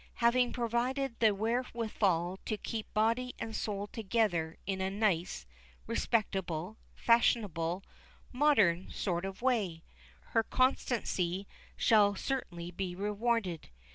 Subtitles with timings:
[0.15, 5.45] Having provided the wherewithal to keep body and soul together in a nice,
[5.85, 7.83] respectable, fashionable,
[8.31, 9.83] modern sort of way,
[10.33, 11.45] her constancy
[11.75, 13.69] shall certainly be rewarded.